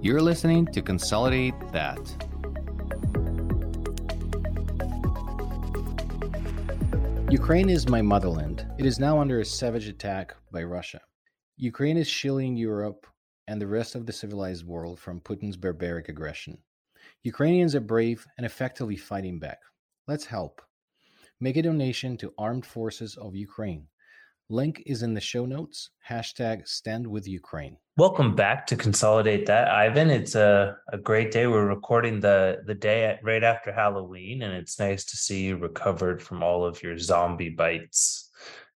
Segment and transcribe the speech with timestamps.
[0.00, 1.98] You're listening to Consolidate That.
[7.32, 8.64] Ukraine is my motherland.
[8.78, 11.00] It is now under a savage attack by Russia.
[11.56, 13.08] Ukraine is shielding Europe
[13.48, 16.58] and the rest of the civilized world from Putin's barbaric aggression.
[17.24, 19.58] Ukrainians are brave and effectively fighting back.
[20.06, 20.62] Let's help.
[21.40, 23.88] Make a donation to Armed Forces of Ukraine.
[24.50, 25.90] Link is in the show notes.
[26.08, 27.76] Hashtag stand with Ukraine.
[27.98, 30.08] Welcome back to Consolidate That, Ivan.
[30.08, 31.46] It's a, a great day.
[31.46, 35.58] We're recording the, the day at, right after Halloween, and it's nice to see you
[35.58, 38.30] recovered from all of your zombie bites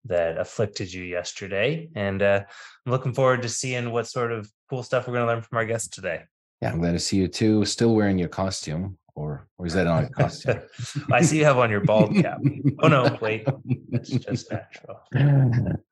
[0.03, 1.89] that afflicted you yesterday.
[1.95, 2.41] And uh,
[2.85, 5.57] I'm looking forward to seeing what sort of cool stuff we're going to learn from
[5.57, 6.23] our guests today.
[6.61, 7.63] Yeah, I'm glad to see you too.
[7.63, 10.59] Still wearing your costume or or is that on a costume?
[11.11, 12.39] I see you have on your bald cap.
[12.79, 13.45] Oh no, wait,
[13.91, 14.99] it's just natural.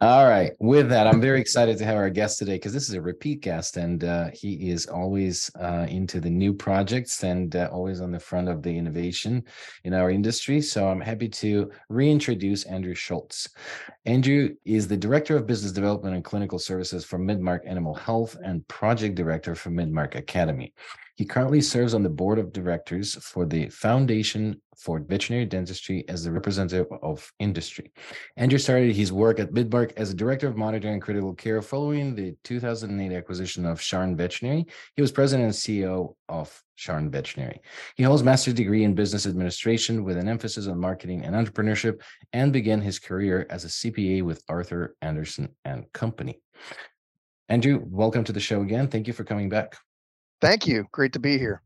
[0.01, 0.53] All right.
[0.59, 3.41] With that, I'm very excited to have our guest today because this is a repeat
[3.41, 8.11] guest, and uh, he is always uh, into the new projects and uh, always on
[8.11, 9.43] the front of the innovation
[9.83, 10.61] in our industry.
[10.61, 13.49] So I'm happy to reintroduce Andrew Schultz.
[14.05, 18.67] Andrew is the director of business development and clinical services for Midmark Animal Health and
[18.67, 20.73] project director for Midmark Academy.
[21.19, 26.23] He currently serves on the board of directors for the Foundation for Veterinary Dentistry as
[26.23, 27.91] the representative of industry.
[28.37, 32.15] Andrew started his work at Midmark as a director of monitoring and critical care following
[32.15, 34.65] the 2008 acquisition of Sharn Veterinary.
[34.95, 37.59] He was president and CEO of Sharn Veterinary.
[37.97, 42.53] He holds master's degree in business administration with an emphasis on marketing and entrepreneurship and
[42.53, 46.39] began his career as a CPA with Arthur Andersen and Company.
[47.49, 48.87] Andrew, welcome to the show again.
[48.87, 49.75] Thank you for coming back.
[50.41, 50.85] Thank you.
[50.91, 51.61] Great to be here.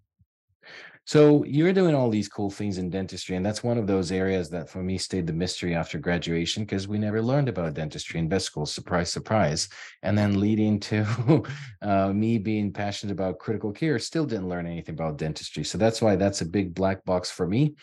[1.05, 4.49] So you're doing all these cool things in dentistry, and that's one of those areas
[4.51, 8.29] that for me stayed the mystery after graduation because we never learned about dentistry in
[8.29, 8.65] vet school.
[8.65, 9.67] Surprise, surprise.
[10.01, 11.43] And then leading to
[11.81, 15.65] uh, me being passionate about critical care, still didn't learn anything about dentistry.
[15.65, 17.75] So that's why that's a big black box for me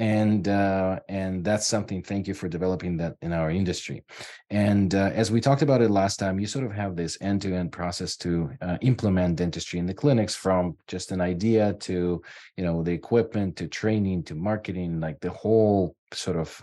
[0.00, 2.02] and uh, and that's something.
[2.02, 4.02] Thank you for developing that in our industry.
[4.48, 7.70] And uh, as we talked about it last time, you sort of have this end-to-end
[7.70, 12.22] process to uh, implement dentistry in the clinics, from just an idea to
[12.56, 16.62] you know the equipment to training to marketing, like the whole sort of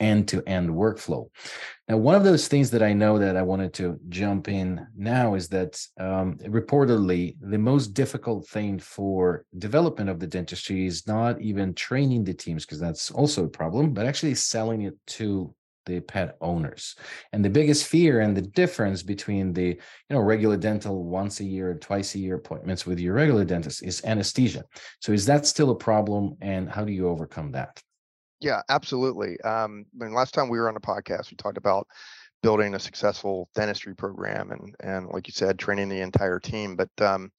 [0.00, 1.28] end-to-end workflow.
[1.88, 5.34] Now, one of those things that I know that I wanted to jump in now
[5.34, 11.40] is that um, reportedly the most difficult thing for development of the dentistry is not
[11.40, 15.54] even training the teams because that's also a problem, but actually selling it to
[15.88, 16.94] the pet owners.
[17.32, 19.78] And the biggest fear and the difference between the you
[20.10, 23.82] know regular dental once a year, or twice a year appointments with your regular dentist
[23.82, 24.64] is anesthesia.
[25.00, 27.82] So is that still a problem, and how do you overcome that?
[28.40, 29.40] Yeah, absolutely.
[29.40, 31.88] Um, I mean, last time we were on the podcast, we talked about
[32.42, 36.76] building a successful dentistry program and and like you said, training the entire team.
[36.76, 37.32] But um,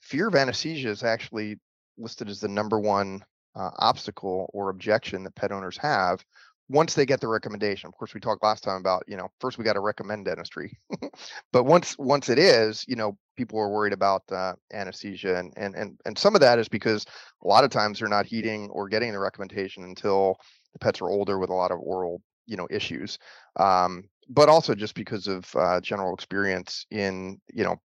[0.00, 1.58] fear of anesthesia is actually
[1.98, 3.22] listed as the number one
[3.56, 6.24] uh, obstacle or objection that pet owners have
[6.72, 9.58] once they get the recommendation of course we talked last time about you know first
[9.58, 10.78] we got to recommend dentistry.
[11.52, 15.74] But once once it is you know people are worried about uh, anesthesia and, and
[15.76, 17.04] and and some of that is because
[17.44, 20.36] a lot of times they're not heeding or getting the recommendation until
[20.72, 23.18] the pets are older with a lot of oral you know issues.
[23.56, 27.76] Um, but also just because of uh, general experience in you know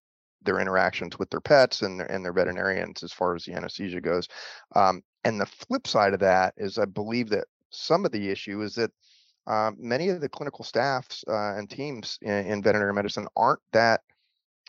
[0.42, 4.00] their interactions with their pets and their, and their veterinarians as far as the anesthesia
[4.00, 4.28] goes.
[4.74, 8.62] Um, and the flip side of that is i believe that some of the issue
[8.62, 8.90] is that
[9.46, 14.02] uh, many of the clinical staffs uh, and teams in, in, veterinary medicine aren't that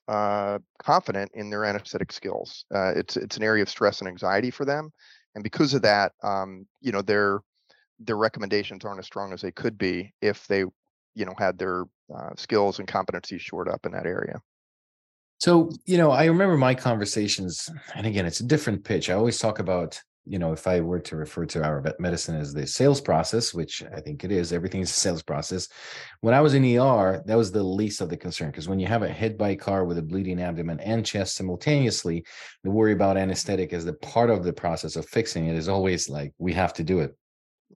[0.07, 2.65] uh, confident in their anesthetic skills.
[2.73, 4.91] Uh, it's it's an area of stress and anxiety for them,
[5.35, 7.41] and because of that, um, you know their
[7.99, 11.83] their recommendations aren't as strong as they could be if they you know had their
[12.15, 14.41] uh, skills and competencies shored up in that area.
[15.39, 19.09] So, you know, I remember my conversations, and again, it's a different pitch.
[19.09, 22.53] I always talk about you know, if I were to refer to our medicine as
[22.53, 25.67] the sales process, which I think it is, everything is a sales process.
[26.22, 28.85] When I was in ER, that was the least of the concern because when you
[28.85, 32.23] have a hit by car with a bleeding abdomen and chest simultaneously,
[32.63, 36.07] the worry about anesthetic as the part of the process of fixing it is always
[36.09, 37.18] like we have to do it.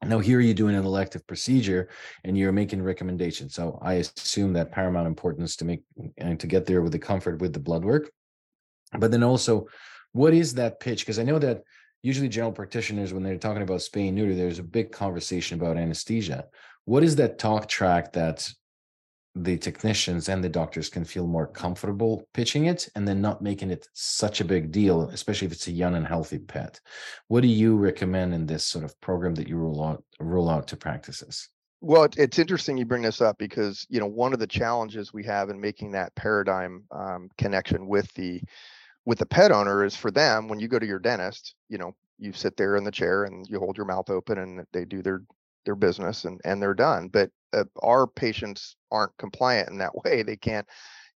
[0.06, 1.90] Now here you're doing an elective procedure
[2.24, 3.56] and you're making recommendations.
[3.56, 5.82] So I assume that paramount importance to make
[6.20, 8.12] and to get there with the comfort with the blood work.
[9.00, 9.66] But then also,
[10.12, 11.02] what is that pitch?
[11.02, 11.64] Because I know that
[12.04, 16.46] usually general practitioners when they're talking about spay neuter there's a big conversation about anesthesia.
[16.86, 18.48] What is that talk track that
[19.36, 23.72] the technicians and the doctors can feel more comfortable pitching it and then not making
[23.72, 26.80] it such a big deal especially if it's a young and healthy pet?
[27.30, 30.68] What do you recommend in this sort of program that you roll out roll out
[30.68, 31.50] to practices?
[31.80, 35.24] Well it's interesting you bring this up because you know one of the challenges we
[35.24, 38.42] have in making that paradigm um, connection with the
[39.06, 41.94] with the pet owner is for them when you go to your dentist you know
[42.18, 45.02] you sit there in the chair and you hold your mouth open and they do
[45.02, 45.22] their
[45.66, 47.08] their business and and they're done.
[47.08, 50.24] But uh, our patients aren't compliant in that way.
[50.24, 50.68] They can't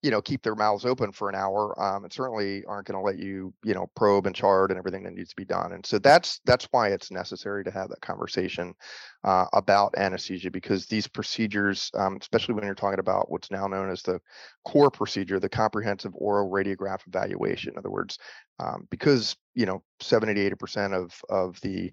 [0.05, 3.03] you know keep their mouths open for an hour um, and certainly aren't going to
[3.03, 5.83] let you you know probe and chart and everything that needs to be done and
[5.83, 8.75] so that's that's why it's necessary to have that conversation
[9.23, 13.89] uh, about anesthesia because these procedures um, especially when you're talking about what's now known
[13.89, 14.21] as the
[14.63, 18.19] core procedure the comprehensive oral radiograph evaluation in other words
[18.59, 21.91] um, because you know 70 to 80 percent of of the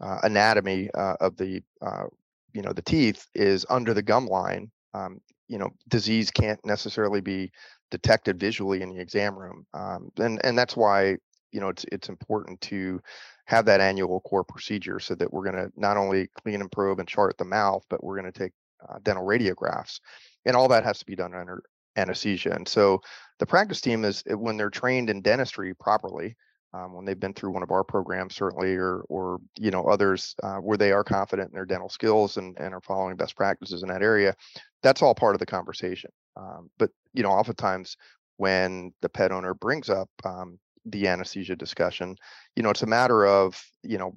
[0.00, 2.06] uh, anatomy uh, of the uh,
[2.52, 5.20] you know the teeth is under the gum line um,
[5.52, 7.52] you know disease can't necessarily be
[7.90, 11.14] detected visually in the exam room um, and and that's why
[11.52, 12.98] you know it's it's important to
[13.44, 17.00] have that annual core procedure so that we're going to not only clean and probe
[17.00, 18.52] and chart the mouth but we're going to take
[18.88, 20.00] uh, dental radiographs
[20.46, 21.62] and all that has to be done under
[21.96, 22.98] anesthesia and so
[23.38, 26.34] the practice team is when they're trained in dentistry properly
[26.74, 30.34] um, when they've been through one of our programs certainly or or you know others
[30.42, 33.82] uh, where they are confident in their dental skills and, and are following best practices
[33.82, 34.34] in that area
[34.82, 36.10] that's all part of the conversation.
[36.36, 37.96] Um, but you know oftentimes
[38.36, 42.16] when the pet owner brings up um, the anesthesia discussion
[42.56, 44.14] you know it's a matter of you know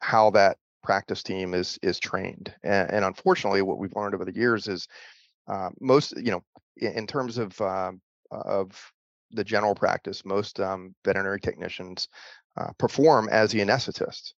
[0.00, 2.54] how that practice team is is trained.
[2.62, 4.88] And, and unfortunately what we've learned over the years is
[5.46, 6.42] uh, most you know
[6.76, 7.92] in, in terms of uh,
[8.30, 8.92] of
[9.30, 12.08] the general practice, most um, veterinary technicians
[12.56, 14.32] uh, perform as the anesthetist,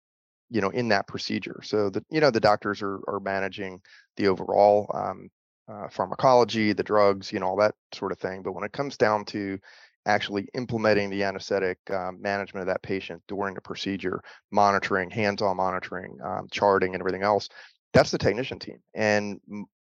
[0.50, 1.61] you know, in that procedure.
[1.62, 3.81] So that you know the doctors are are managing
[4.17, 5.31] the overall um,
[5.69, 8.43] uh, pharmacology, the drugs, you know, all that sort of thing.
[8.43, 9.58] But when it comes down to
[10.06, 16.19] actually implementing the anesthetic um, management of that patient during the procedure, monitoring, hands-on monitoring,
[16.25, 17.49] um, charting, and everything else,
[17.93, 18.79] that's the technician team.
[18.94, 19.40] And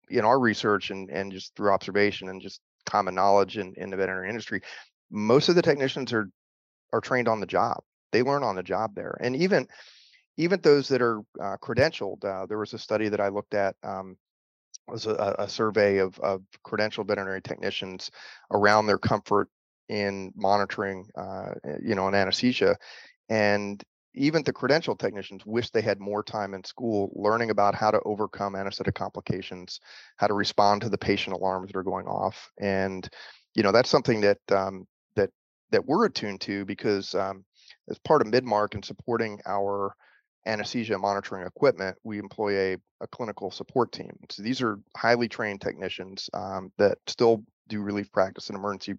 [0.08, 3.96] in our research and and just through observation and just common knowledge in, in the
[3.96, 4.62] veterinary industry,
[5.14, 6.28] most of the technicians are
[6.92, 7.82] are trained on the job.
[8.12, 9.68] They learn on the job there, and even
[10.36, 12.24] even those that are uh, credentialed.
[12.24, 13.76] Uh, there was a study that I looked at.
[13.82, 14.16] Um,
[14.86, 18.10] was a, a survey of, of credentialed veterinary technicians
[18.50, 19.48] around their comfort
[19.88, 22.76] in monitoring, uh, eh, you know, an anesthesia,
[23.30, 23.82] and
[24.14, 28.00] even the credentialed technicians wish they had more time in school learning about how to
[28.04, 29.80] overcome anesthetic complications,
[30.16, 33.08] how to respond to the patient alarms that are going off, and
[33.54, 34.86] you know that's something that um,
[35.74, 37.44] that we're attuned to because um,
[37.90, 39.94] as part of Midmark and supporting our
[40.46, 44.12] anesthesia monitoring equipment, we employ a, a clinical support team.
[44.30, 48.94] So these are highly trained technicians um, that still do relief practice in emergency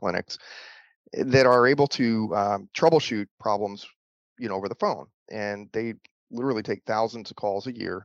[0.00, 0.36] clinics
[1.14, 3.86] eh, that are able to um, troubleshoot problems,
[4.38, 5.06] you know, over the phone.
[5.30, 5.94] And they
[6.32, 8.04] literally take thousands of calls a year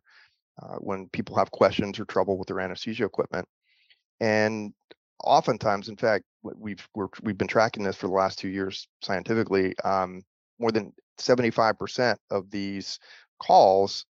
[0.61, 3.47] uh, when people have questions or trouble with their anesthesia equipment.
[4.19, 4.73] And
[5.23, 9.77] oftentimes, in fact, we've we have been tracking this for the last two years scientifically.
[9.83, 10.21] Um,
[10.59, 12.99] more than 75% of these
[13.39, 14.05] calls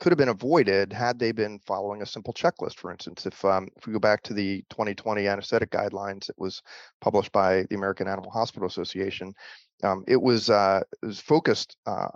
[0.00, 2.76] could have been avoided had they been following a simple checklist.
[2.76, 6.62] For instance, if um, if we go back to the 2020 anesthetic guidelines, that was
[7.00, 9.34] published by the American Animal Hospital Association.
[9.82, 12.08] Um, it was uh, it was focused uh,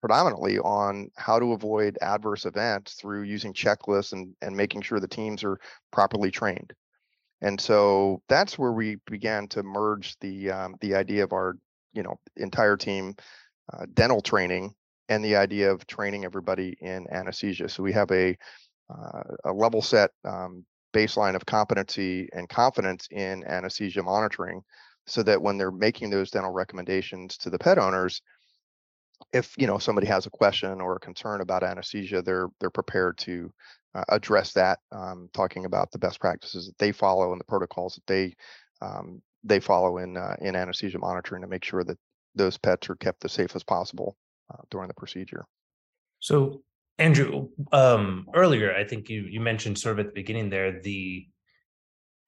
[0.00, 5.06] predominantly on how to avoid adverse events through using checklists and and making sure the
[5.06, 5.58] teams are
[5.92, 6.72] properly trained.
[7.42, 11.58] And so that's where we began to merge the um, the idea of our
[11.92, 13.14] you know entire team
[13.72, 14.74] uh, dental training
[15.08, 17.68] and the idea of training everybody in anesthesia.
[17.68, 18.36] So we have a
[18.88, 24.62] uh, a level set um, baseline of competency and confidence in anesthesia monitoring,
[25.06, 28.22] so that when they're making those dental recommendations to the pet owners,
[29.32, 33.18] if you know somebody has a question or a concern about anesthesia, they're they're prepared
[33.18, 33.52] to
[33.94, 37.94] uh, address that, um, talking about the best practices that they follow and the protocols
[37.94, 38.34] that they
[38.80, 41.98] um, they follow in uh, in anesthesia monitoring to make sure that
[42.34, 44.16] those pets are kept as safe as possible
[44.52, 45.44] uh, during the procedure.
[46.20, 46.62] So,
[46.98, 51.26] Andrew, um, earlier I think you you mentioned sort of at the beginning there the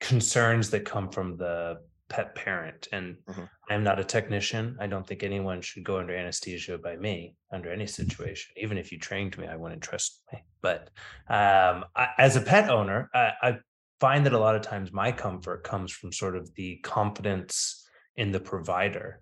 [0.01, 3.45] concerns that come from the pet parent and mm-hmm.
[3.71, 7.73] i'm not a technician i don't think anyone should go under anesthesia by me under
[7.73, 8.53] any situation.
[8.57, 10.91] Even if you trained me i wouldn't trust me but
[11.29, 13.59] um, I, as a pet owner I, I
[14.01, 18.33] find that a lot of times my comfort comes from sort of the confidence in
[18.33, 19.21] the provider.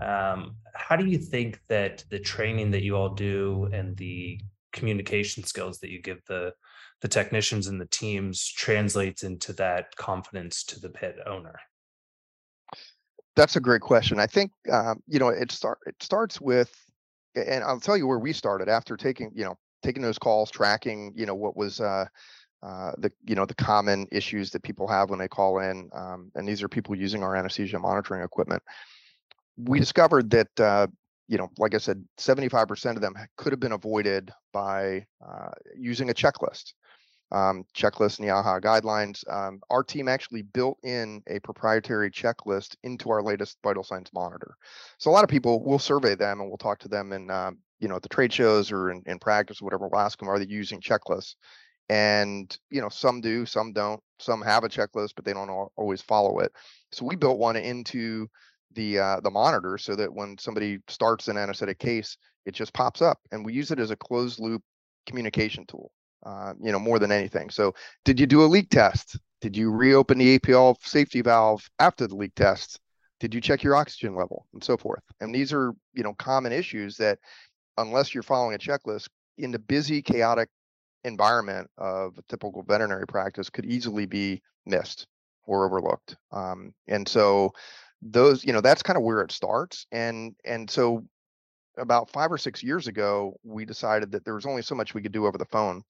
[0.00, 4.40] Um, how do you think that the training that you all do and the
[4.72, 6.54] communication skills that you give the
[7.02, 11.58] the technicians and the teams translates into that confidence to the pet owner
[13.36, 14.18] that's a great question.
[14.18, 16.74] I think um, you know it start it starts with,
[17.34, 21.12] and I'll tell you where we started after taking you know taking those calls, tracking
[21.16, 22.06] you know what was uh,
[22.62, 26.30] uh, the you know the common issues that people have when they call in, um,
[26.34, 28.62] and these are people using our anesthesia monitoring equipment.
[29.56, 30.86] We discovered that uh,
[31.28, 36.10] you know, like I said, 75% of them could have been avoided by uh, using
[36.10, 36.74] a checklist.
[37.32, 39.24] Um, checklist and AAHA guidelines.
[39.32, 44.54] Um, our team actually built in a proprietary checklist into our latest vital signs monitor.
[44.98, 47.56] So a lot of people will survey them and we'll talk to them in, um,
[47.80, 49.88] you know, at the trade shows or in, in practice, or whatever.
[49.88, 51.36] We'll ask them, are they using checklists?
[51.88, 54.00] And you know, some do, some don't.
[54.18, 56.52] Some have a checklist, but they don't always follow it.
[56.92, 58.28] So we built one into
[58.74, 63.02] the uh, the monitor so that when somebody starts an anesthetic case, it just pops
[63.02, 64.62] up, and we use it as a closed loop
[65.06, 65.92] communication tool.
[66.24, 67.50] Uh, you know, more than anything.
[67.50, 67.74] So,
[68.04, 69.18] did you do a leak test?
[69.40, 72.78] Did you reopen the APL safety valve after the leak test?
[73.18, 75.02] Did you check your oxygen level and so forth?
[75.20, 77.18] And these are you know common issues that,
[77.76, 80.48] unless you're following a checklist in the busy, chaotic
[81.04, 85.06] environment of a typical veterinary practice, could easily be missed
[85.44, 86.16] or overlooked.
[86.30, 87.52] Um, and so
[88.02, 91.04] those you know that's kind of where it starts and and so
[91.78, 95.00] about five or six years ago we decided that there was only so much we
[95.00, 95.82] could do over the phone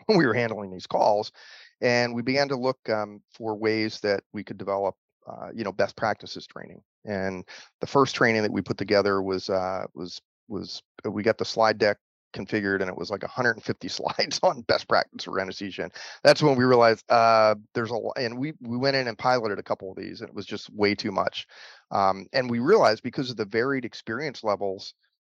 [0.06, 1.32] when we were handling these calls
[1.80, 4.94] and we began to look um, for ways that we could develop
[5.26, 7.44] uh, you know best practices training and
[7.80, 11.44] the first training that we put together was uh, was was uh, we got the
[11.44, 11.98] slide deck
[12.32, 15.84] configured and it was like 150 slides on best practice for anesthesia.
[15.84, 15.92] And
[16.22, 19.62] that's when we realized uh, there's a and we we went in and piloted a
[19.62, 21.46] couple of these and it was just way too much.
[21.90, 24.94] Um, and we realized because of the varied experience levels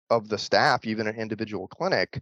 [0.10, 2.22] of the staff, even an individual clinic,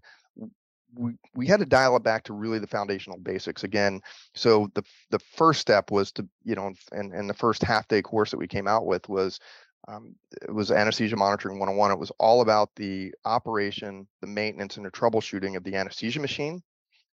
[0.95, 4.01] we, we had to dial it back to really the foundational basics again.
[4.35, 8.01] So the the first step was to, you know, and, and the first half day
[8.01, 9.39] course that we came out with was
[9.87, 14.85] um, it was anesthesia monitoring 101 it was all about the operation the maintenance and
[14.85, 16.61] the troubleshooting of the anesthesia machine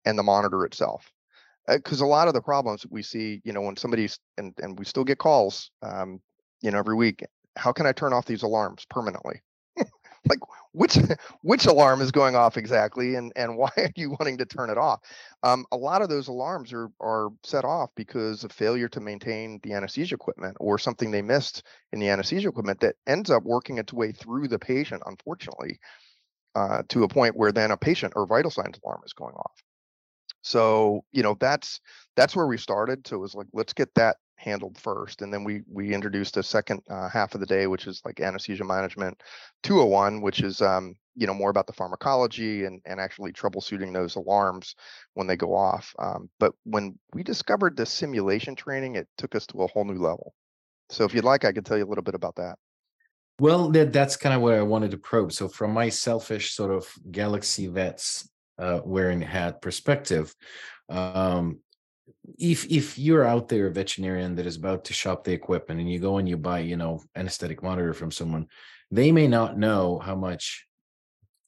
[0.05, 1.11] and the monitor itself.
[1.67, 4.79] Because uh, a lot of the problems we see you know when somebody's and, and
[4.79, 6.21] we still get calls um,
[6.61, 7.25] you know every week
[7.57, 9.41] how can i turn off these alarms permanently
[10.29, 10.38] like
[10.73, 10.97] which
[11.43, 14.79] which alarm is going off exactly and and why are you wanting to turn it
[14.79, 15.00] off?
[15.43, 19.61] Um, a lot of those alarms are are set off because of failure to maintain
[19.62, 21.62] the anesthesia equipment or something they missed
[21.93, 25.79] in the anesthesia equipment that ends up working its way through the patient unfortunately
[26.55, 29.62] uh, to a point where then a patient or vital signs alarm is going off.
[30.43, 31.81] So you know that's
[32.17, 33.07] that's where we started.
[33.07, 36.42] So it was like let's get that handled first and then we we introduced a
[36.42, 39.22] second uh, half of the day which is like anesthesia management
[39.62, 44.16] 201 which is um, you know more about the pharmacology and and actually troubleshooting those
[44.16, 44.75] alarms
[45.14, 49.46] when they go off um, but when we discovered the simulation training it took us
[49.46, 50.34] to a whole new level.
[50.90, 52.56] So if you'd like i could tell you a little bit about that.
[53.38, 55.32] Well that, that's kind of what i wanted to probe.
[55.32, 60.34] So from my selfish sort of galaxy vets uh, wearing hat perspective
[60.88, 61.61] um,
[62.38, 65.91] if if you're out there a veterinarian that is about to shop the equipment and
[65.91, 68.47] you go and you buy you know anesthetic monitor from someone
[68.91, 70.67] they may not know how much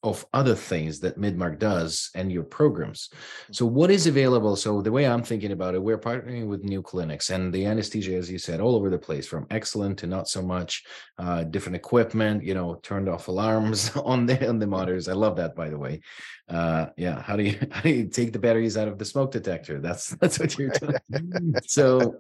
[0.04, 3.08] of other things that Midmark does and your programs.
[3.50, 4.54] So what is available?
[4.54, 8.14] So the way I'm thinking about it, we're partnering with new clinics and the anesthesia,
[8.14, 10.84] as you said, all over the place, from excellent to not so much,
[11.18, 15.08] uh, different equipment, you know, turned off alarms on the on the monitors.
[15.08, 16.02] I love that, by the way.
[16.46, 19.32] Uh, yeah, how do you how do you take the batteries out of the smoke
[19.32, 19.80] detector?
[19.80, 21.54] That's that's what you're doing.
[21.66, 22.16] so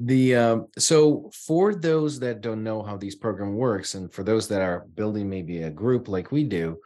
[0.00, 4.48] the um, so for those that don't know how these program works, and for those
[4.48, 6.78] that are building maybe a group like we do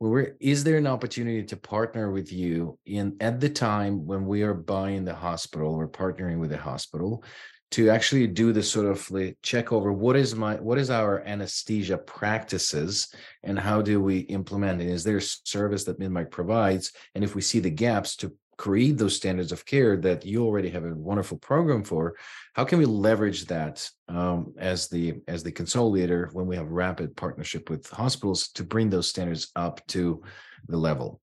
[0.00, 4.54] is there an opportunity to partner with you in at the time when we are
[4.54, 7.24] buying the hospital or partnering with the hospital
[7.70, 11.22] to actually do this sort of like check over what is my what is our
[11.26, 14.88] anesthesia practices and how do we implement it?
[14.88, 19.16] Is there service that midmark provides and if we see the gaps to create those
[19.16, 22.16] standards of care that you already have a wonderful program for
[22.54, 27.16] how can we leverage that um, as the as the consolidator when we have rapid
[27.16, 30.22] partnership with hospitals to bring those standards up to
[30.66, 31.20] the level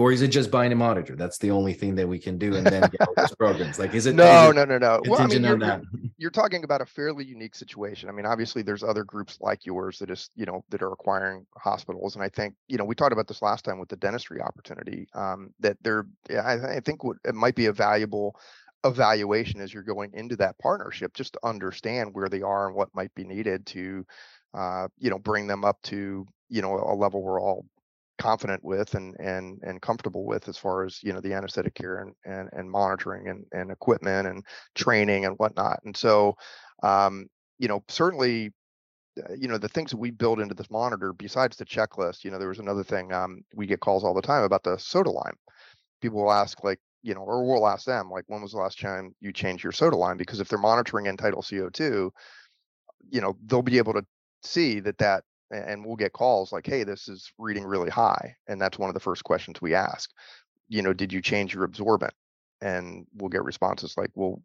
[0.00, 1.14] or is it just buying a monitor?
[1.14, 3.78] That's the only thing that we can do, and then get all those programs.
[3.78, 4.14] Like, is it?
[4.14, 5.00] No, is it no, no, no.
[5.06, 5.82] Well, I mean, you're,
[6.16, 8.08] you're, talking about a fairly unique situation.
[8.08, 11.44] I mean, obviously, there's other groups like yours that is, you know, that are acquiring
[11.54, 14.40] hospitals, and I think, you know, we talked about this last time with the dentistry
[14.40, 15.06] opportunity.
[15.12, 18.40] Um, that there, I, I think, what it might be a valuable
[18.84, 22.88] evaluation as you're going into that partnership, just to understand where they are and what
[22.94, 24.06] might be needed to,
[24.54, 27.66] uh, you know, bring them up to, you know, a level we're all
[28.20, 31.98] confident with and and and comfortable with as far as you know the anesthetic care
[31.98, 36.34] and and, and monitoring and, and equipment and training and whatnot and so
[36.82, 37.26] um,
[37.58, 38.50] you know certainly
[39.18, 42.30] uh, you know the things that we build into this monitor besides the checklist you
[42.30, 45.10] know there was another thing um, we get calls all the time about the soda
[45.10, 45.36] lime
[46.00, 48.78] people will ask like you know, or we'll ask them like, when was the last
[48.78, 50.16] time you changed your soda lime?
[50.16, 52.10] Because if they're monitoring end tidal CO2,
[53.10, 54.04] you know, they'll be able to
[54.42, 58.36] see that that, and we'll get calls like, hey, this is reading really high.
[58.48, 60.10] And that's one of the first questions we ask.
[60.68, 62.14] You know, did you change your absorbent?
[62.60, 64.42] And we'll get responses like, well,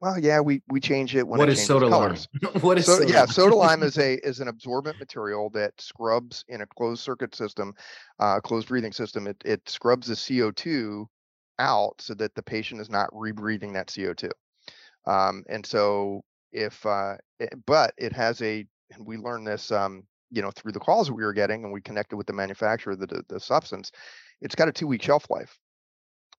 [0.00, 2.28] well, yeah, we we change it when what it is soda colors.
[2.32, 2.52] lime?
[2.62, 6.44] what is So soda yeah, soda lime is a is an absorbent material that scrubs
[6.48, 7.72] in a closed circuit system,
[8.18, 9.28] uh, closed breathing system.
[9.28, 11.06] It it scrubs the CO2
[11.60, 14.30] out so that the patient is not rebreathing that CO2.
[15.06, 20.06] Um, and so if uh, it- but it has a and we learned this um,
[20.32, 22.94] you know through the calls that we were getting and we connected with the manufacturer
[22.94, 23.92] of the the, substance.
[24.40, 25.58] It's got a two week shelf life.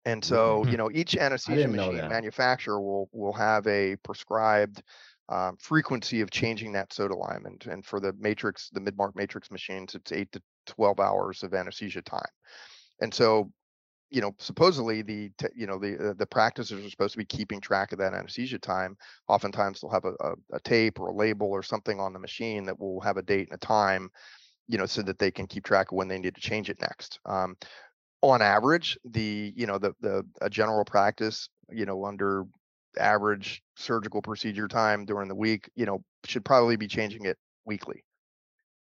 [0.06, 0.70] And so, Mhm.
[0.70, 4.84] you know, each anesthesia machine manufacturer will will have a prescribed
[5.30, 7.46] um, frequency of changing that soda lime.
[7.46, 11.54] And and for the matrix, the Midmark matrix machines, it's eight to 12 hours of
[11.54, 12.32] anesthesia time.
[13.02, 13.52] And so,
[14.14, 17.62] you know, supposedly the you know the uh, the practices are supposed to be keeping
[17.62, 18.98] track of that anesthesia time.
[19.28, 22.66] Oftentimes they'll have a, a, a tape or a label or something on the machine
[22.66, 24.10] that will have a date and a time,
[24.68, 26.82] you know, so that they can keep track of when they need to change it
[26.82, 27.20] next.
[27.26, 27.58] Um,
[28.22, 32.46] on average, the you know the the a general practice, you know, under
[33.00, 38.04] average surgical procedure time during the week, you know, should probably be changing it weekly.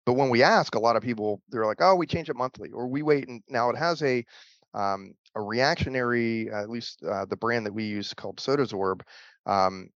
[0.06, 2.72] But when we ask, a lot of people they're like, "Oh, we change it monthly,"
[2.72, 4.26] or "We wait." And now it has a
[4.74, 9.02] um, a reactionary, at least uh, the brand that we use called Sodasorb,
[9.46, 9.90] um,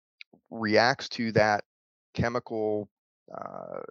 [0.49, 1.63] reacts to that
[2.13, 2.89] chemical
[3.33, 3.81] uh,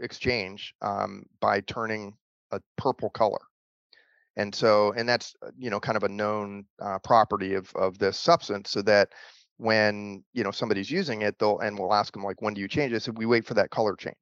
[0.00, 2.14] exchange um, by turning
[2.52, 3.40] a purple color.
[4.36, 7.98] And so, and that's uh, you know kind of a known uh, property of of
[7.98, 9.08] this substance, so that
[9.56, 12.68] when you know somebody's using it, they'll and we'll ask them like, when do you
[12.68, 13.02] change it?
[13.02, 14.14] So we wait for that color change.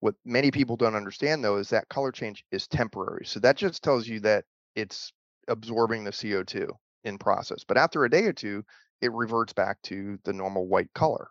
[0.00, 3.24] What many people don't understand though is that color change is temporary.
[3.24, 4.44] So that just tells you that
[4.74, 5.12] it's
[5.50, 6.68] absorbing the CO2
[7.04, 7.64] in process.
[7.66, 8.64] But after a day or two,
[9.00, 11.28] it reverts back to the normal white color.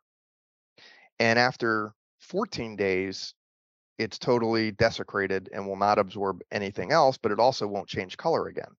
[1.19, 3.33] And after 14 days,
[3.97, 8.47] it's totally desecrated and will not absorb anything else, but it also won't change color
[8.47, 8.71] again.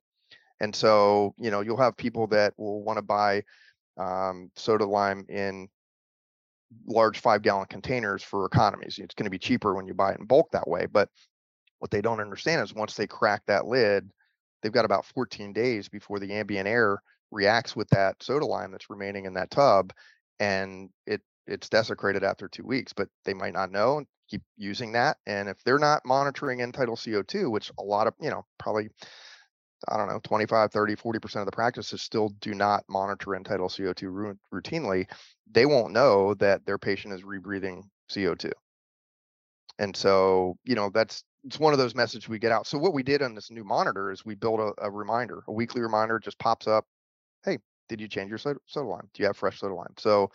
[0.61, 3.45] And so, you know, you'll have people that will want to buy
[3.97, 5.69] um, soda lime in
[6.87, 8.99] large five gallon containers for economies.
[8.99, 10.87] It's going to be cheaper when you buy it in bulk that way.
[10.87, 11.09] But
[11.79, 14.11] what they don't understand is once they crack that lid,
[14.63, 18.91] they've got about 14 days before the ambient air reacts with that soda lime that's
[18.91, 19.93] remaining in that tub
[20.41, 24.93] and it it's desecrated after two weeks but they might not know and keep using
[24.93, 28.45] that and if they're not monitoring end tidal co2 which a lot of you know
[28.59, 28.89] probably
[29.89, 33.69] i don't know 25 30 40% of the practices still do not monitor end tidal
[33.69, 35.09] co2 ru- routinely
[35.51, 38.51] they won't know that their patient is rebreathing co2
[39.79, 42.67] and so you know that's it's one of those messages we get out.
[42.67, 45.53] So what we did on this new monitor is we built a, a reminder a
[45.53, 46.87] weekly reminder just pops up
[47.45, 50.31] hey did you change your soda, soda lime do you have fresh soda lime so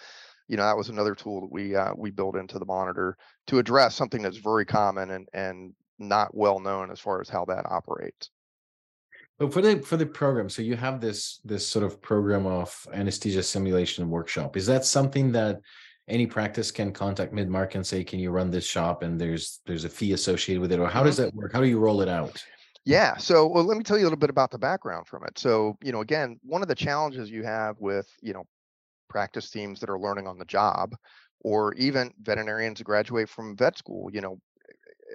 [0.47, 3.59] you know that was another tool that we uh, we built into the monitor to
[3.59, 7.65] address something that's very common and and not well known as far as how that
[7.69, 8.29] operates.
[9.37, 12.87] But for the for the program, so you have this this sort of program of
[12.93, 14.55] anesthesia simulation workshop.
[14.55, 15.59] Is that something that
[16.07, 19.85] any practice can contact Midmark and say, "Can you run this shop?" And there's there's
[19.85, 21.51] a fee associated with it, or how does that work?
[21.53, 22.43] How do you roll it out?
[22.85, 23.17] Yeah.
[23.17, 25.39] So, well, let me tell you a little bit about the background from it.
[25.39, 28.43] So, you know, again, one of the challenges you have with, you know,
[29.09, 30.95] practice teams that are learning on the job,
[31.41, 34.39] or even veterinarians graduate from vet school, you know,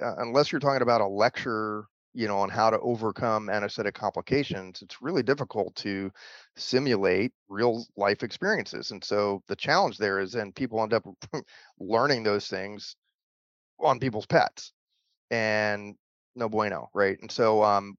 [0.02, 4.82] uh, unless you're talking about a lecture, you know, on how to overcome anesthetic complications,
[4.82, 6.10] it's really difficult to
[6.56, 8.90] simulate real life experiences.
[8.90, 11.04] And so the challenge there is then people end up
[11.78, 12.96] learning those things
[13.78, 14.72] on people's pets
[15.30, 15.94] and
[16.34, 17.18] no bueno, right?
[17.20, 17.96] And so um,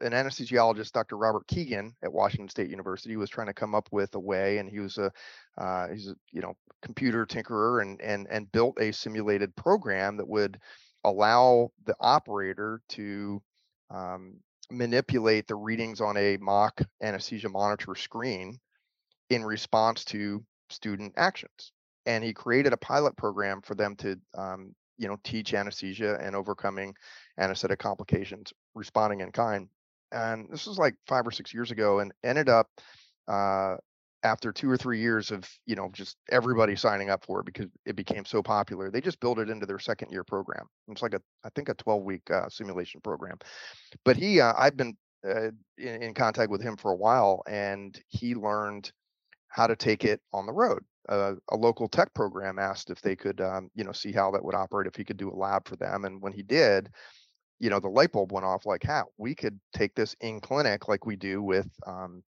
[0.00, 1.16] an anesthesiologist, Dr.
[1.16, 4.68] Robert Keegan at Washington State University, was trying to come up with a way, and
[4.68, 5.10] he was a
[5.58, 10.28] uh, he's a you know computer tinkerer and and and built a simulated program that
[10.28, 10.58] would
[11.06, 13.40] allow the operator to
[13.90, 14.34] um,
[14.70, 18.58] manipulate the readings on a mock anesthesia monitor screen
[19.30, 21.72] in response to student actions.
[22.04, 26.34] And he created a pilot program for them to um, you know teach anesthesia and
[26.34, 26.94] overcoming
[27.38, 29.68] anesthetic complications responding in kind
[30.12, 32.68] and this was like five or six years ago and ended up
[33.28, 33.76] uh,
[34.22, 37.66] after two or three years of you know just everybody signing up for it because
[37.84, 40.66] it became so popular they just built it into their second year program.
[40.88, 43.38] It's like a i think a 12 week uh, simulation program.
[44.04, 48.00] But he uh, i've been uh, in, in contact with him for a while and
[48.08, 48.90] he learned
[49.48, 50.82] how to take it on the road.
[51.08, 54.44] Uh, a local tech program asked if they could um, you know see how that
[54.44, 56.90] would operate if he could do a lab for them and when he did
[57.58, 59.06] you know the light bulb went off like how?
[59.18, 62.22] We could take this in clinic like we do with um,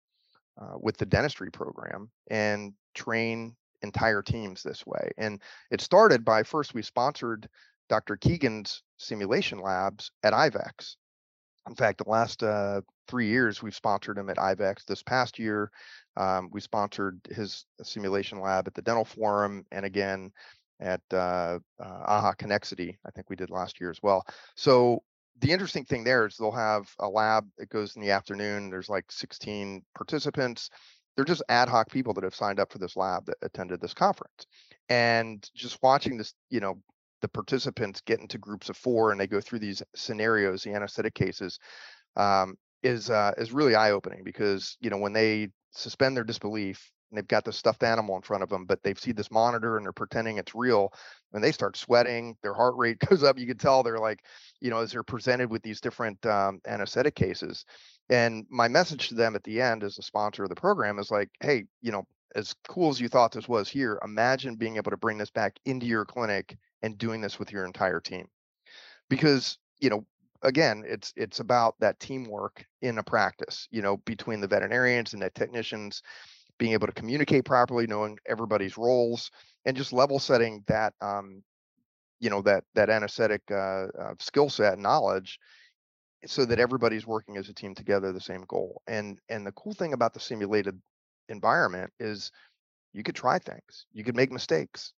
[0.61, 5.11] uh, with the dentistry program and train entire teams this way.
[5.19, 5.40] And
[5.71, 7.49] it started by first we sponsored
[7.88, 8.16] Dr.
[8.16, 10.97] Keegan's simulation labs at IVEX.
[11.69, 14.85] In fact, the last uh, three years we've sponsored him at IVEX.
[14.85, 15.71] This past year,
[16.16, 20.33] um, we sponsored his simulation lab at the Dental Forum, and again
[20.81, 22.97] at uh, uh, AAHA Connexity.
[23.07, 24.25] I think we did last year as well.
[24.55, 25.03] So
[25.40, 28.70] the interesting thing there is they'll have a lab that goes in the afternoon.
[28.70, 30.70] There's like 16 participants.
[31.14, 33.94] They're just ad hoc people that have signed up for this lab that attended this
[33.94, 34.46] conference.
[34.88, 36.79] And just watching this, you know,
[37.22, 41.14] the participants get into groups of four and they go through these scenarios, the anesthetic
[41.14, 41.59] cases,
[42.16, 46.90] um, is uh, is really eye opening because you know when they suspend their disbelief
[47.11, 49.77] and they've got the stuffed animal in front of them, but they've seen this monitor
[49.77, 50.92] and they're pretending it's real.
[51.33, 53.38] And they start sweating, their heart rate goes up.
[53.38, 54.25] You can tell they're like,
[54.61, 57.64] you know, as they're presented with these different um, anesthetic cases.
[58.09, 61.11] And my message to them at the end, as a sponsor of the program, is
[61.11, 64.90] like, hey, you know, as cool as you thought this was here, imagine being able
[64.90, 68.27] to bring this back into your clinic and doing this with your entire team.
[69.09, 70.05] Because, you know,
[70.42, 75.23] again, it's it's about that teamwork in a practice, you know, between the veterinarians and
[75.23, 76.03] the technicians
[76.59, 79.31] being able to communicate properly, knowing everybody's roles,
[79.64, 81.42] and just level setting that um,
[82.21, 85.38] you know that that anesthetic uh, uh, skill set knowledge
[86.27, 88.83] so that everybody's working as a team together the same goal.
[88.87, 90.81] And and the cool thing about the simulated
[91.29, 92.33] environment is
[92.92, 93.87] you could try things.
[93.92, 94.92] You could make mistakes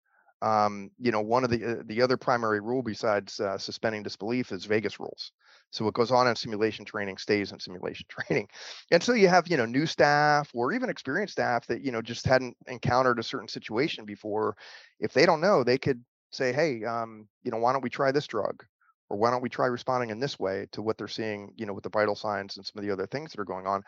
[0.43, 4.53] um, you know one of the uh, the other primary rule besides uh, suspending disbelief
[4.53, 5.33] is vegas rules
[5.71, 8.49] so what goes on in simulation training stays in simulation training.
[8.91, 12.03] And so you have, you know, new staff or even experienced staff that, you know,
[12.03, 14.57] just hadn't encountered a certain situation before.
[15.01, 18.13] If they don't know, they could say, hey, um, you know, why don't we try
[18.13, 18.65] this drug?
[19.09, 21.73] Or why don't we try responding in this way to what they're seeing, you know,
[21.73, 23.83] with the vital signs and some of the other things that are going on.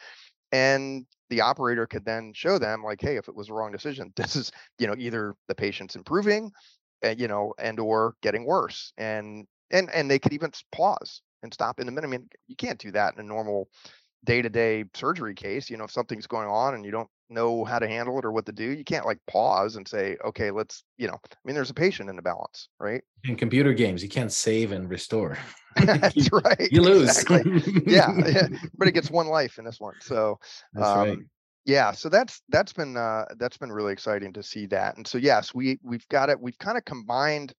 [0.52, 4.12] And the operator could then show them like, hey, if it was a wrong decision,
[4.16, 6.50] this is, you know, either the patient's improving,
[7.04, 8.92] uh, you know, and or getting worse.
[8.96, 12.06] And and and they could even pause and stop in the minute.
[12.06, 13.68] I mean, you can't do that in a normal
[14.24, 15.70] day-to-day surgery case.
[15.70, 18.32] You know, if something's going on and you don't know how to handle it or
[18.32, 21.54] what to do, you can't like pause and say, okay, let's, you know, I mean,
[21.54, 23.02] there's a patient in the balance, right?
[23.24, 25.38] In computer games, you can't save and restore.
[25.84, 26.68] That's right.
[26.72, 27.20] You lose.
[27.20, 27.82] Exactly.
[27.86, 28.48] yeah, yeah.
[28.76, 29.94] But it gets one life in this one.
[30.00, 30.40] So
[30.72, 31.18] That's um, right.
[31.66, 35.18] yeah so that's that's been uh that's been really exciting to see that and so
[35.18, 37.52] yes we we've got it we've kind of combined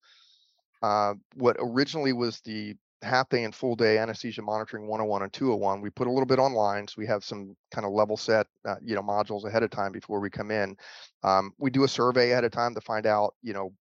[0.81, 5.81] uh what originally was the half day and full day anesthesia monitoring 101 and 201
[5.81, 8.75] we put a little bit online so we have some kind of level set uh,
[8.81, 10.75] you know modules ahead of time before we come in.
[11.23, 13.73] Um, we do a survey ahead of time to find out you know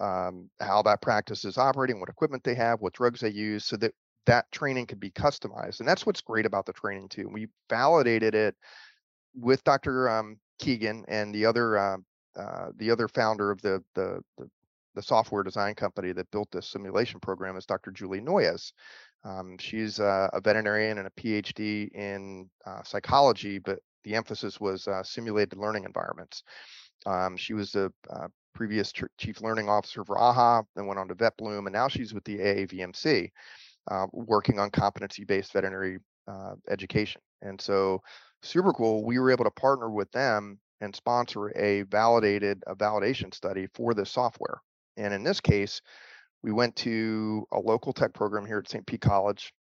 [0.00, 3.76] um, how that practice is operating what equipment they have what drugs they use so
[3.76, 3.92] that
[4.26, 7.28] that training could be customized and that's what's great about the training too.
[7.28, 8.54] We validated it
[9.34, 11.96] with dr um, keegan and the other uh,
[12.36, 14.48] uh, the other founder of the, the the
[14.94, 17.90] the software design company that built this simulation program is Dr.
[17.90, 18.72] Julie Noyes.
[19.24, 25.02] Um, she's a veterinarian and a PhD in uh, psychology, but the emphasis was uh,
[25.02, 26.42] simulated learning environments.
[27.06, 31.14] Um, she was the uh, previous chief learning officer for AAHA, then went on to
[31.14, 33.30] VetBloom, and now she's with the AAVMC,
[33.90, 35.98] uh, working on competency-based veterinary
[36.28, 37.20] uh, education.
[37.42, 38.02] And so,
[38.42, 39.04] super cool.
[39.04, 43.94] We were able to partner with them and sponsor a validated a validation study for
[43.94, 44.60] this software.
[45.00, 45.80] And in this case,
[46.42, 48.86] we went to a local tech program here at St.
[48.86, 49.52] Pete College,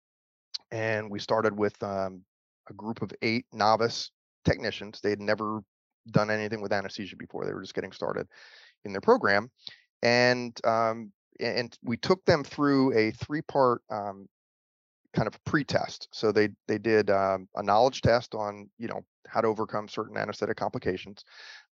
[0.72, 2.24] and we started with um,
[2.70, 4.12] a group of eight novice
[4.44, 5.00] technicians.
[5.02, 5.62] They had never
[6.12, 8.28] done anything with anesthesia before; they were just getting started
[8.84, 9.50] in their program,
[10.04, 14.28] and um, and we took them through a three-part um,
[15.14, 16.10] kind of pre-test.
[16.12, 20.18] So they they did um, a knowledge test on you know how to overcome certain
[20.18, 21.24] anesthetic complications.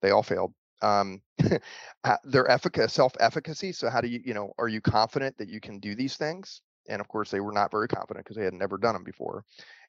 [0.02, 1.20] They all failed um,
[2.24, 3.72] their efficacy, self-efficacy.
[3.72, 6.60] So how do you, you know, are you confident that you can do these things?
[6.88, 9.44] And of course, they were not very confident because they had never done them before.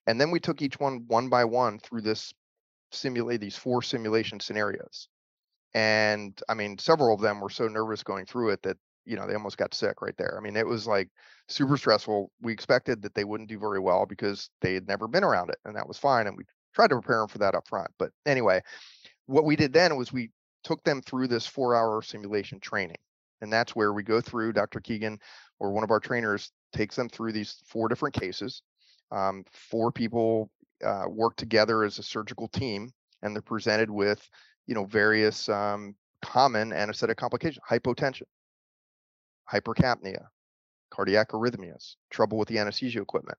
[0.07, 2.33] And then we took each one one by one through this
[2.91, 5.09] simulate these four simulation scenarios.
[5.73, 9.27] And I mean, several of them were so nervous going through it that you know
[9.27, 10.35] they almost got sick right there.
[10.37, 11.09] I mean, it was like
[11.49, 12.31] super stressful.
[12.41, 15.57] We expected that they wouldn't do very well because they had never been around it,
[15.65, 16.27] and that was fine.
[16.27, 17.89] And we tried to prepare them for that up front.
[17.99, 18.61] But anyway,
[19.25, 20.29] what we did then was we
[20.65, 22.97] took them through this four hour simulation training.
[23.41, 24.81] And that's where we go through, Dr.
[24.81, 25.19] Keegan
[25.59, 28.63] or one of our trainers takes them through these four different cases.
[29.11, 30.49] Um, four people
[30.83, 32.89] uh, work together as a surgical team
[33.21, 34.27] and they're presented with,
[34.65, 38.23] you know, various um, common anesthetic complications, hypotension,
[39.51, 40.25] hypercapnia,
[40.89, 43.37] cardiac arrhythmias, trouble with the anesthesia equipment.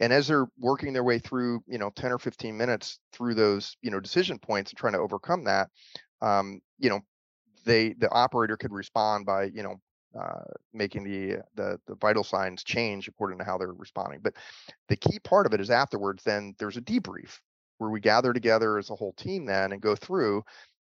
[0.00, 3.76] And as they're working their way through, you know, 10 or 15 minutes through those,
[3.80, 5.70] you know, decision points and trying to overcome that,
[6.22, 7.00] um, you know,
[7.64, 9.80] they the operator could respond by, you know,
[10.18, 14.20] uh, making the, the the vital signs change according to how they're responding.
[14.22, 14.34] But
[14.88, 16.22] the key part of it is afterwards.
[16.22, 17.38] Then there's a debrief
[17.78, 20.44] where we gather together as a whole team then and go through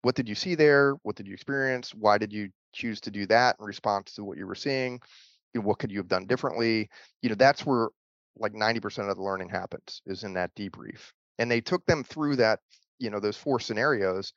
[0.04, 3.26] what did you see there, what did you experience, why did you choose to do
[3.28, 5.00] that in response to what you were seeing,
[5.54, 6.90] what could you have done differently.
[7.22, 7.90] You know, that's where
[8.38, 11.12] like 90% of the learning happens is in that debrief.
[11.40, 12.60] And they took them through that,
[13.00, 14.34] you know, those four scenarios,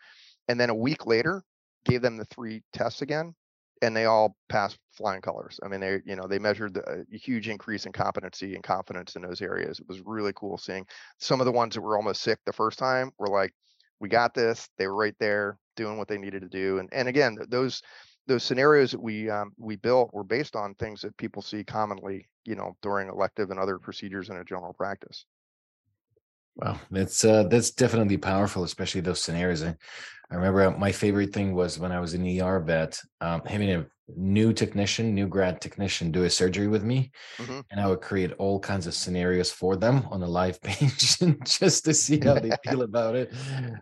[0.49, 1.43] and then a week later
[1.85, 3.35] gave them the three tests again
[3.83, 5.61] and they all passed flying colors.
[5.63, 9.23] I mean, they, you know, they measured a huge increase in competency and confidence in
[9.23, 9.79] those areas.
[9.79, 10.87] It was really cool seeing
[11.19, 13.53] some of the ones that were almost sick the first time were like,
[14.01, 14.69] we got this.
[14.79, 16.79] They were right there doing what they needed to do.
[16.79, 17.83] And, and again, those,
[18.27, 22.29] those scenarios that we, um, we built were based on things that people see commonly,
[22.45, 25.27] you know, during elective and other procedures in a general practice.
[26.57, 29.63] Wow, that's uh, that's definitely powerful, especially those scenarios.
[29.63, 29.77] I,
[30.31, 33.87] I remember my favorite thing was when I was in ER vet, um, having a
[34.15, 37.61] new technician, new grad technician do a surgery with me, mm-hmm.
[37.71, 41.85] and I would create all kinds of scenarios for them on a live patient just
[41.85, 43.33] to see how they feel about it.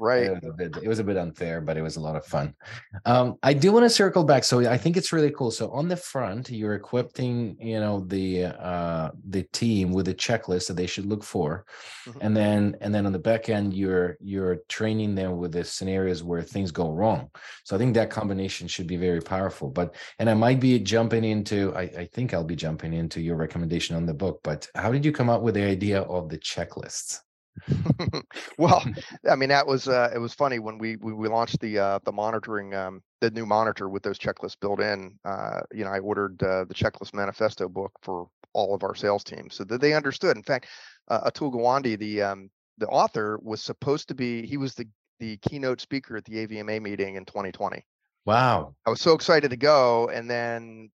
[0.00, 0.24] Right.
[0.24, 2.54] It was, bit, it was, a bit, unfair, but it was a lot of fun.
[3.04, 4.44] Um, I do want to circle back.
[4.44, 5.50] So I think it's really cool.
[5.50, 10.68] So on the front, you're equipping, you know, the uh, the team with a checklist
[10.68, 11.66] that they should look for,
[12.06, 12.18] mm-hmm.
[12.20, 16.22] and then and then on the back end, you're you're training them with the scenarios
[16.22, 17.30] where things go wrong.
[17.64, 19.68] So I think that combination should be very powerful.
[19.68, 23.36] But and I might be jumping into, I, I think I'll be jumping into your
[23.36, 26.38] recommendation on the book, but how did you come up with the idea of the
[26.38, 27.20] checklists?
[28.58, 28.84] well,
[29.30, 31.98] I mean that was uh, it was funny when we we, we launched the uh,
[32.04, 35.16] the monitoring um, the new monitor with those checklists built in.
[35.24, 39.22] Uh, you know, I ordered uh, the checklist manifesto book for all of our sales
[39.22, 40.36] teams so that they understood.
[40.36, 40.66] In fact,
[41.08, 44.86] uh, Atul Gawande, the um, the author, was supposed to be he was the
[45.20, 47.84] the keynote speaker at the AVMA meeting in 2020.
[48.24, 48.74] Wow.
[48.86, 50.90] I was so excited to go, and then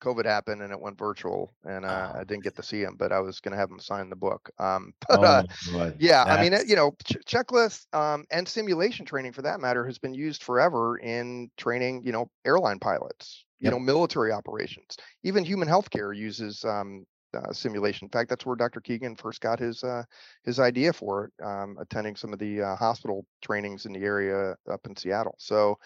[0.00, 2.20] COVID happened and it went virtual, and uh, oh.
[2.20, 4.16] I didn't get to see him, but I was going to have him sign the
[4.16, 4.50] book.
[4.58, 6.38] Um, but uh, oh, yeah, That's...
[6.38, 10.14] I mean, you know, ch- checklist um, and simulation training, for that matter, has been
[10.14, 13.72] used forever in training, you know, airline pilots, you yep.
[13.72, 18.06] know, military operations, even human healthcare uses um, uh, simulation.
[18.06, 18.80] In fact, that's where Dr.
[18.80, 20.04] Keegan first got his uh,
[20.44, 24.54] his idea for it, um, attending some of the uh, hospital trainings in the area
[24.70, 25.34] up in Seattle.
[25.38, 25.78] So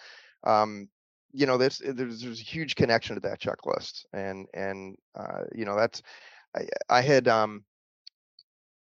[0.45, 0.89] um,
[1.33, 5.45] you know, this eh, there's there's a huge connection to that checklist, and and uh,
[5.55, 6.03] you know that's
[6.57, 7.65] I, I had um,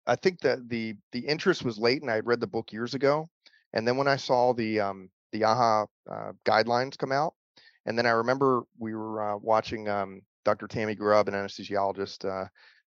[0.08, 2.94] I think that the the interest was late, and I had read the book years
[2.94, 3.30] ago,
[3.74, 7.36] and then when I saw the um, the AAHA uh, guidelines come out,
[7.86, 10.68] and then I remember we were uh, watching um, Dr.
[10.68, 12.48] Tammy Grubb, an anesthesiologist, uh,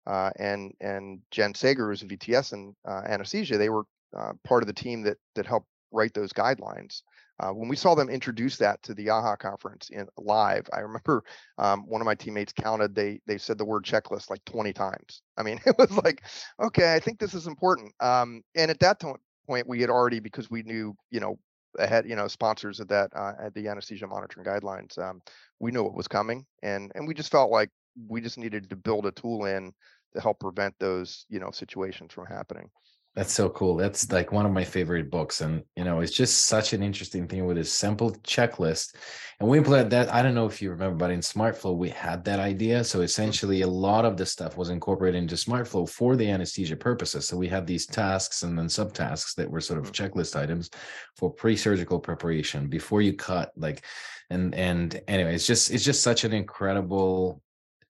[0.09, 3.57] uh, and and Jen Sager, who's a VTS in uh, anesthesia.
[3.57, 3.83] They were
[4.17, 7.01] uh, part of the team that that helped write those guidelines.
[7.39, 11.23] Uh, when we saw them introduce that to the AAHA conference in live, I remember
[11.57, 15.21] um, one of my teammates counted they they said the word checklist like 20 times.
[15.37, 16.23] I mean, it was like,
[16.61, 17.93] okay, I think this is important.
[17.99, 19.01] Um, and at that
[19.47, 21.39] point, we had already because we knew, you know,
[21.79, 25.21] ahead, you know, sponsors of that uh, at the anesthesia monitoring guidelines, um,
[25.59, 27.69] we knew what was coming, and and we just felt like
[28.07, 29.73] we just needed to build a tool in
[30.13, 32.69] to help prevent those, you know, situations from happening.
[33.13, 33.75] That's so cool.
[33.75, 35.41] That's like one of my favorite books.
[35.41, 38.95] And, you know, it's just such an interesting thing with this simple checklist.
[39.41, 40.13] And we implemented that.
[40.13, 42.85] I don't know if you remember, but in SmartFlow, we had that idea.
[42.85, 47.27] So essentially, a lot of the stuff was incorporated into SmartFlow for the anesthesia purposes.
[47.27, 50.05] So we had these tasks and then subtasks that were sort of mm-hmm.
[50.05, 50.69] checklist items
[51.17, 53.51] for pre surgical preparation before you cut.
[53.57, 53.83] Like,
[54.29, 57.41] and, and anyway, it's just, it's just such an incredible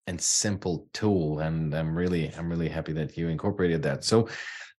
[0.08, 4.28] and simple tool and i'm really i'm really happy that you incorporated that so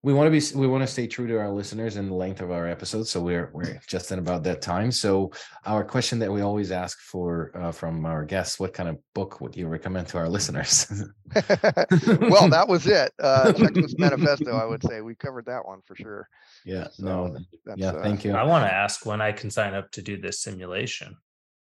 [0.05, 2.41] we want to be we want to stay true to our listeners and the length
[2.41, 4.91] of our episodes so we're we're just in about that time.
[4.91, 5.31] So
[5.65, 9.41] our question that we always ask for uh, from our guests what kind of book
[9.41, 10.87] would you recommend to our listeners?
[12.21, 13.13] Well that was it.
[13.19, 15.01] Uh checklist manifesto i would say.
[15.01, 16.29] We covered that one for sure.
[16.65, 17.37] Yeah so no
[17.77, 18.33] yeah uh, thank you.
[18.33, 21.17] I want to ask when i can sign up to do this simulation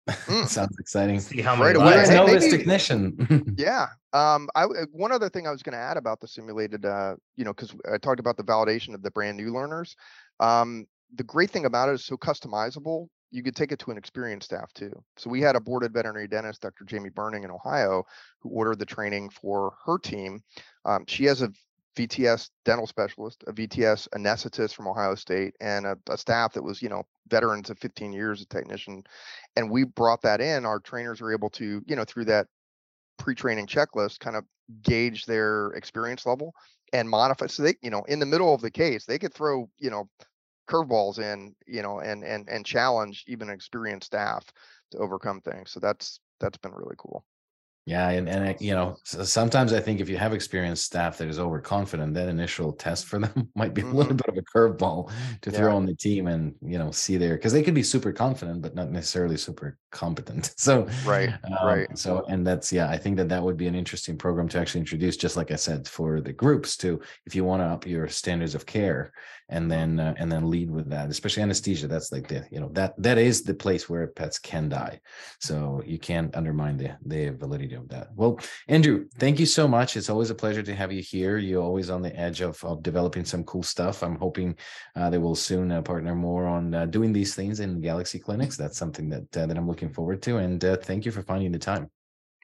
[0.08, 0.46] Mm.
[0.48, 1.20] Sounds exciting.
[1.20, 2.04] See how right away.
[2.08, 3.54] know this technician.
[3.58, 3.88] yeah.
[4.12, 4.48] Um.
[4.54, 7.44] I uh, one other thing I was going to add about the simulated, uh, you
[7.44, 9.94] know, because I talked about the validation of the brand new learners.
[10.40, 13.08] Um, the great thing about it is so customizable.
[13.30, 14.92] You could take it to an experienced staff too.
[15.16, 16.84] So we had a boarded veterinary dentist, Dr.
[16.84, 18.04] Jamie Berning in Ohio,
[18.40, 20.40] who ordered the training for her team.
[20.86, 21.52] Um, she has a
[21.98, 26.80] VTS dental specialist, a VTS anesthetist from Ohio State, and a, a, staff that was,
[26.80, 29.02] you know, veterans of 15 years, a technician.
[29.56, 30.64] And we brought that in.
[30.64, 32.46] Our trainers were able to, you know, through that
[33.18, 34.44] pre-training checklist, kind of
[34.82, 36.54] gauge their experience level
[36.92, 37.46] and modify.
[37.46, 40.08] So they, you know, in the middle of the case, they could throw, you know,
[40.68, 44.44] curveballs in, you know, and and and challenge even experienced staff
[44.92, 45.72] to overcome things.
[45.72, 47.24] So that's that's been really cool.
[47.88, 51.38] Yeah, and and you know sometimes I think if you have experienced staff that is
[51.38, 54.16] overconfident, that initial test for them might be a little mm-hmm.
[54.16, 55.56] bit of a curveball to yeah.
[55.56, 58.60] throw on the team and you know see there because they could be super confident
[58.60, 60.54] but not necessarily super competent.
[60.68, 61.98] So right, um, right.
[61.98, 64.80] So and that's yeah, I think that that would be an interesting program to actually
[64.80, 68.06] introduce, just like I said, for the groups to if you want to up your
[68.08, 69.12] standards of care
[69.48, 71.88] and then uh, and then lead with that, especially anesthesia.
[71.88, 75.00] That's like the you know that that is the place where pets can die,
[75.40, 78.08] so you can't undermine the the validity of that.
[78.14, 78.38] Well,
[78.68, 79.96] Andrew, thank you so much.
[79.96, 81.38] It's always a pleasure to have you here.
[81.38, 84.02] You're always on the edge of, of developing some cool stuff.
[84.02, 84.56] I'm hoping
[84.96, 88.56] uh, they will soon uh, partner more on uh, doing these things in Galaxy clinics.
[88.56, 90.38] That's something that uh, that I'm looking forward to.
[90.38, 91.90] And uh, thank you for finding the time.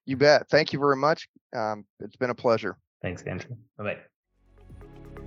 [0.06, 0.48] You bet.
[0.48, 1.28] Thank you very much.
[1.54, 2.76] Um, it's been a pleasure.
[3.02, 3.56] Thanks, Andrew.
[3.76, 3.98] Bye bye.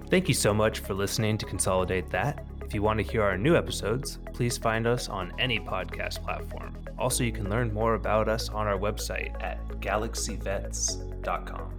[0.10, 2.46] Thank you so much for listening to Consolidate That.
[2.66, 6.78] If you want to hear our new episodes, please find us on any podcast platform.
[6.98, 11.77] Also, you can learn more about us on our website at galaxyvets.com.